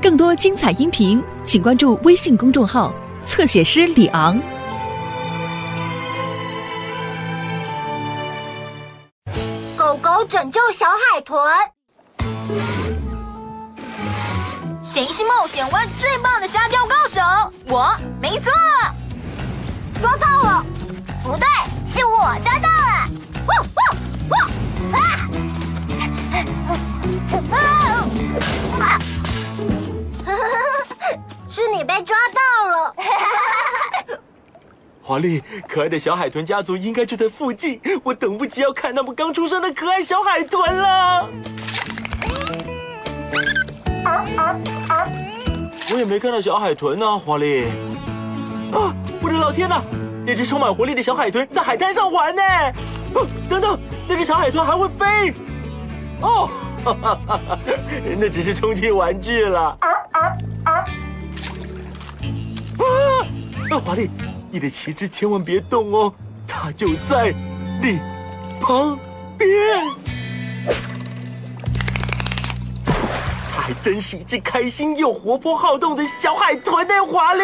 [0.00, 2.92] 更多精彩音频，请关注微信公众号
[3.24, 4.40] “侧写师李昂”。
[9.76, 11.38] 狗狗拯救小海豚，
[14.82, 17.20] 谁是冒险湾最棒的沙雕高手？
[17.68, 18.50] 我，没错，
[20.00, 20.64] 抓到了！
[21.22, 21.46] 不对，
[21.86, 22.68] 是我抓到
[35.12, 41.28] 华丽，可爱的小海豚家族应该就在附近，我等不及要看他们刚出生的可爱小海豚了。
[45.92, 47.64] 我也没看到小海豚呢，华丽。
[48.72, 49.82] 啊，我的老天呐！
[50.26, 52.42] 那只充满活力的小海豚在海滩上玩呢。
[53.50, 55.34] 等等，那只小海豚还会飞？
[56.22, 56.48] 哦，
[58.18, 59.76] 那只是充气玩具了。
[59.78, 60.20] 啊啊
[60.64, 60.72] 啊
[62.80, 63.78] 啊！
[63.84, 64.08] 华丽，
[64.54, 66.12] 你的旗帜千万别动哦，
[66.46, 67.32] 它就在
[67.82, 67.98] 你
[68.60, 68.98] 旁
[69.38, 69.48] 边。
[73.50, 77.42] 它还真是一只开心又活泼好动的小海豚呢，华丽。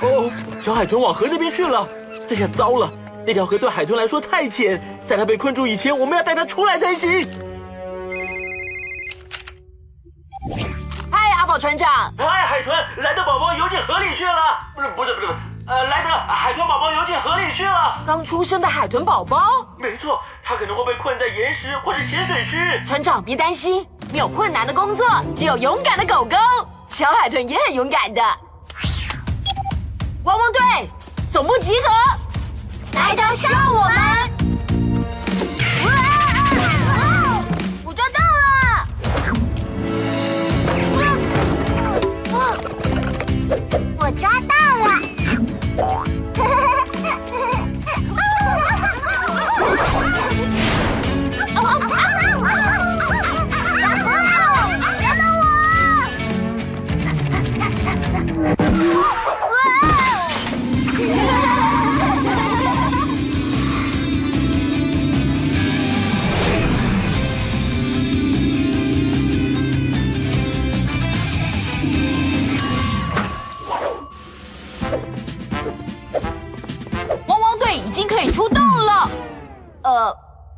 [0.00, 1.88] 哦，小海豚往河那边去了，
[2.24, 2.88] 这下糟了。
[3.26, 7.28] 那条河对海豚来说太浅，在它被困住以前，我们要带它出来才行。
[11.58, 12.12] 船长！
[12.18, 14.58] 哎，海豚，莱德宝宝游进河里去了。
[14.74, 15.28] 不是，不是，不是，
[15.66, 17.98] 呃，莱德，海豚宝宝游进河里去了。
[18.06, 19.66] 刚出生的海豚宝宝？
[19.78, 22.84] 没错，它可能会被困在岩石或者浅水区。
[22.84, 26.36] 船长，别担心，没有困难的工作，只有勇敢的狗狗。
[26.88, 28.22] 小海豚也很勇敢的。
[30.24, 30.60] 汪汪队，
[31.32, 31.88] 总部集合。
[32.92, 34.25] 来得上我们！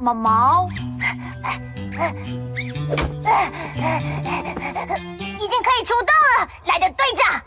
[0.08, 0.66] 毛毛，
[5.38, 6.08] 已经可以出动
[6.38, 7.42] 了，来的队长。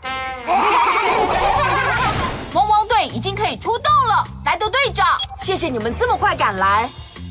[2.54, 5.04] 汪汪队已经可以出动了，来的队长。
[5.40, 6.88] 谢谢你们这么快赶来。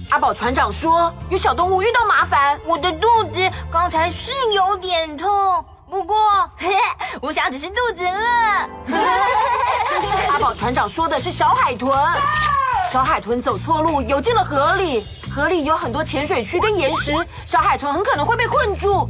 [0.10, 6.18] 阿宝船长说有小动物遇到麻烦，我的肚子刚才是有点痛，不过
[7.22, 8.70] 我想只是肚子饿。
[10.34, 11.98] 阿宝船长说的是小海豚。
[12.92, 15.02] 小海豚走错路，游进了河里。
[15.34, 17.14] 河里有很多浅水区跟岩石，
[17.46, 19.10] 小海豚很可能会被困住。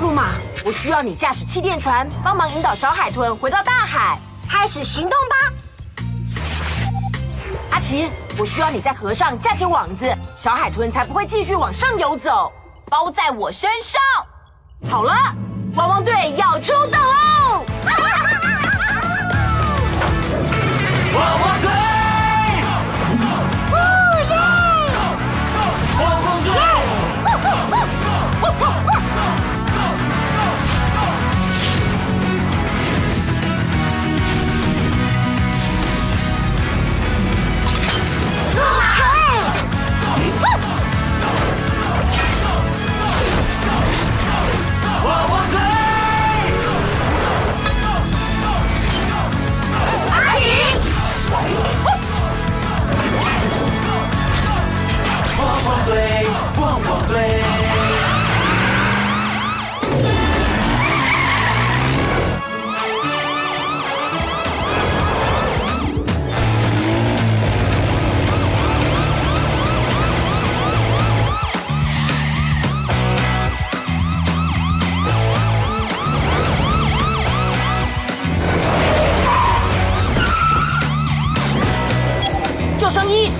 [0.00, 0.32] 路马，
[0.64, 4.18] 我需要你驾驶气垫船，帮忙引导小海豚回到大海。
[4.50, 5.36] 开始行动吧！
[7.70, 12.52] 阿奇，我需要你在河上架起网子，小海豚才不会继续往上游走。
[12.86, 14.02] 包在我身上。
[14.90, 15.14] 好了，
[15.76, 17.00] 汪汪队要出动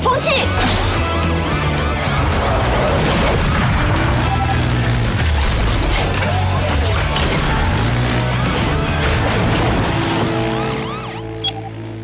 [0.03, 0.31] 重启。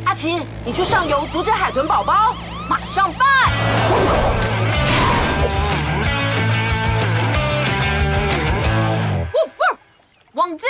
[0.05, 2.35] 阿奇，你去上游阻止海豚宝宝，
[2.69, 3.29] 马上办。
[10.35, 10.65] 网子，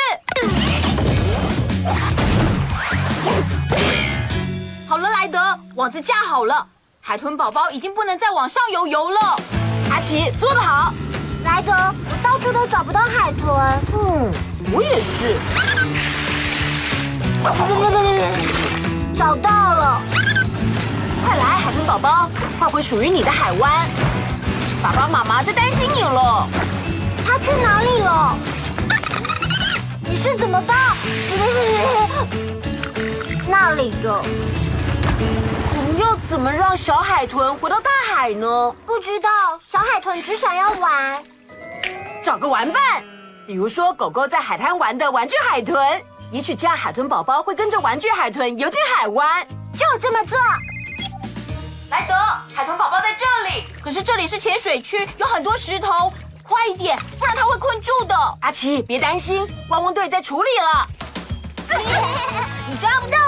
[4.88, 5.38] 好了，莱德，
[5.76, 6.66] 网子架好了。
[7.04, 9.36] 海豚宝宝已经不能再往上游游了。
[9.90, 10.94] 阿奇做得好，
[11.44, 13.52] 莱德，我到处都找不到海豚。
[13.92, 14.30] 嗯，
[14.72, 15.36] 我也是。
[19.16, 20.00] 找到了，
[21.26, 23.88] 快来，海豚宝宝，换回属于你的海湾。
[24.80, 26.48] 爸爸妈妈在担心你了。
[27.26, 28.36] 他去哪里了？
[30.08, 30.74] 你是怎么到
[33.48, 34.24] 那里的？
[36.02, 38.74] 要怎么让小海豚回到大海呢？
[38.84, 39.30] 不知道，
[39.64, 41.22] 小海豚只想要玩。
[42.24, 43.04] 找个玩伴，
[43.46, 46.02] 比如说狗狗在海滩玩的玩具海豚，
[46.32, 49.46] 也许这样海豚宝宝会跟着玩具海豚游进海湾。
[49.78, 50.36] 就这么做。
[51.90, 52.14] 莱德，
[52.52, 56.12] 海豚宝宝在这里，可是这里是浅水区，有很多石头。
[56.42, 58.16] 快一点，不然它会困住的。
[58.40, 60.88] 阿奇，别担心，汪汪队在处理了。
[62.68, 63.18] 你抓不到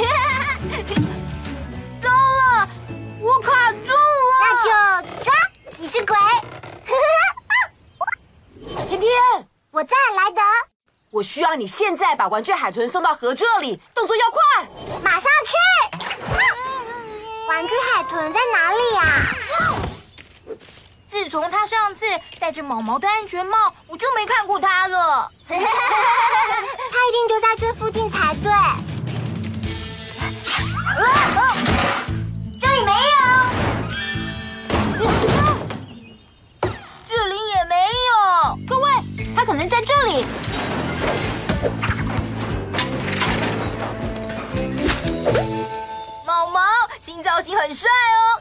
[2.00, 2.68] 糟了，
[3.20, 4.32] 我卡住了。
[4.40, 4.68] 那就
[5.24, 5.32] 抓，
[5.78, 6.16] 你是鬼。
[8.88, 9.10] 天天，
[9.70, 10.40] 我在莱德。
[11.10, 14.40] 我需要你现在把玩具海豚送到河这里，动作要快，
[15.02, 15.52] 马上去。
[17.48, 19.34] 玩具海豚在哪里呀？
[21.08, 22.06] 自从他上次
[22.38, 25.28] 戴着毛毛的安全帽，我就没看过他了。
[25.48, 25.66] 他一定
[27.28, 28.52] 就在这附近才对。
[32.60, 33.18] 这里没有，
[37.08, 37.74] 这里也没
[38.08, 38.58] 有。
[38.66, 38.90] 各位，
[39.34, 40.24] 他可能在这里。
[46.26, 46.60] 毛毛
[47.00, 48.39] 新造型很帅哦，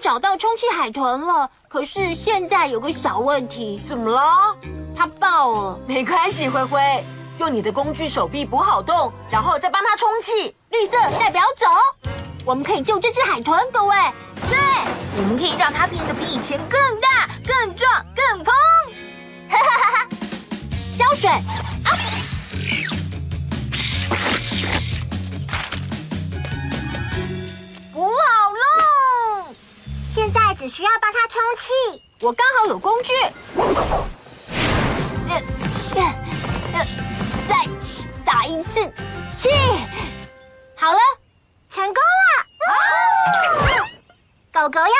[0.00, 3.80] 找到充气海豚了，可是现在有个小问题。
[3.86, 4.56] 怎么了？
[4.96, 5.78] 它爆了。
[5.86, 7.04] 没关系，灰灰，
[7.38, 10.54] 用你的工具手臂补好洞，然后再帮它充气。
[10.70, 11.66] 绿色代表走，
[12.46, 13.94] 我们可以救这只海豚，各位。
[14.48, 14.58] 对，
[15.18, 18.54] 我们可以让它变得比以前更大、更壮、更蓬。
[19.50, 20.08] 哈哈哈哈！
[20.96, 21.30] 浇水，
[30.60, 33.14] 只需要帮它充气，我刚好有工具。
[37.48, 37.66] 再
[38.26, 38.78] 打一次
[39.34, 39.48] 气，
[40.76, 40.98] 好了，
[41.70, 42.44] 成功了。
[44.52, 44.99] 狗狗要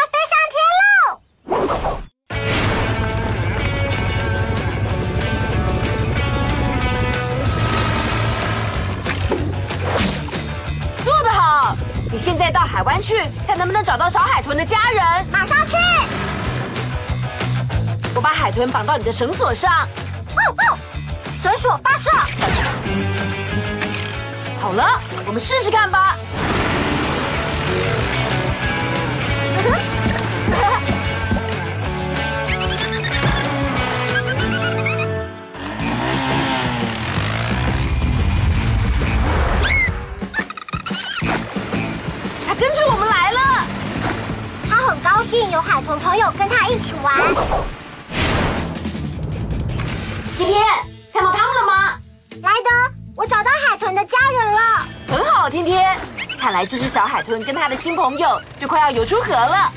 [12.80, 13.14] 海湾去，
[13.46, 15.04] 看能不能找到小海豚的家人。
[15.30, 15.76] 马上去！
[18.14, 19.86] 我把海豚绑到你的绳索上。
[21.42, 22.10] 绳索发射！
[24.62, 26.16] 好了，我们试试看吧。
[45.30, 47.14] 很高兴有海豚朋友跟他一起玩。
[50.36, 50.60] 天天，
[51.12, 51.94] 看到他们了吗？
[52.42, 54.60] 莱德，我找到海豚的家人了。
[55.06, 55.96] 很好，天天。
[56.36, 59.72] 看来这只小海豚跟他的新朋友就快要游出河了。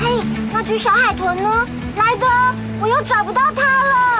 [0.00, 0.20] 嘿，
[0.52, 1.68] 那只小海豚呢？
[1.96, 2.26] 莱德，
[2.80, 4.11] 我又找不到它了。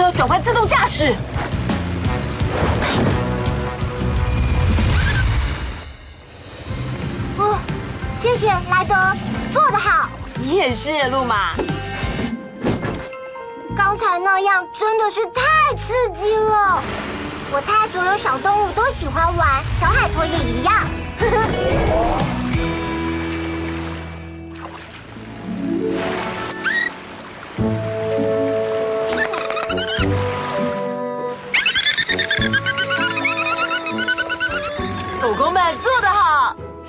[0.00, 1.14] 车转换自动驾驶。
[7.36, 7.58] 哦，
[8.18, 8.94] 谢谢莱德，
[9.52, 10.08] 做得好。
[10.36, 11.54] 你也是，路马。
[13.76, 16.82] 刚才那样真的是太刺激了。
[17.52, 20.88] 我猜所有小动物都喜欢玩，小海豚也一样。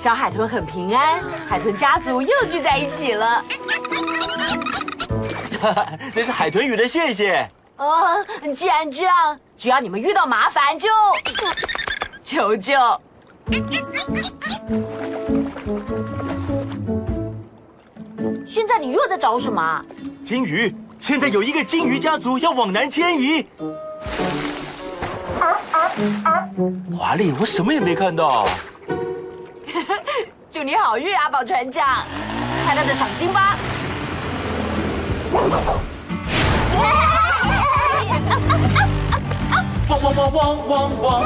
[0.02, 3.40] 小海豚很平安，海豚家族又聚在一起了。
[5.60, 7.48] 哈哈，那是海豚语的谢谢。
[7.76, 8.16] 哦，
[8.52, 10.88] 既然这样，只要你们遇到麻烦就
[12.20, 12.74] 求救。
[18.44, 19.80] 现在你又在找什么？
[20.24, 23.46] 金鱼，现在有一个金鱼家族要往南迁移。
[26.98, 28.44] 华丽，我什么也没看到。
[30.52, 32.04] 祝你好运，阿宝船长，
[32.66, 33.56] 看他的赏金吧。
[35.32, 35.48] 汪
[40.02, 41.22] 汪汪汪汪汪汪！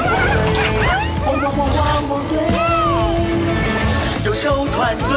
[1.25, 2.39] 汪汪汪汪汪队，
[4.23, 5.11] 优秀团队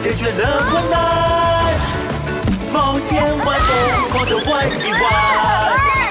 [0.00, 1.74] 解决了困难，
[2.72, 6.03] 冒险玩疯狂的玩一玩。